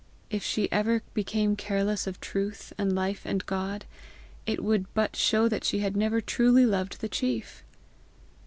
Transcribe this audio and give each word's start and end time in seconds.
If 0.31 0.41
she 0.43 0.67
ever 0.71 1.03
became 1.13 1.55
careless 1.55 2.07
of 2.07 2.19
truth 2.19 2.73
and 2.75 2.95
life 2.95 3.21
and 3.23 3.45
God, 3.45 3.85
it 4.47 4.63
would 4.63 4.91
but 4.95 5.15
show 5.15 5.47
that 5.47 5.63
she 5.63 5.77
had 5.77 5.95
never 5.95 6.21
truly 6.21 6.65
loved 6.65 7.01
the 7.01 7.07
chief! 7.07 7.63